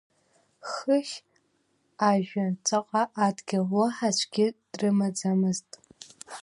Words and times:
Хыхь 0.71 1.17
ажәҩан, 2.09 2.53
ҵаҟа 2.65 3.03
адгьыл, 3.25 3.65
уаҳа 3.77 4.07
аӡәгьы 4.11 4.47
дрымаӡамызт… 4.71 5.69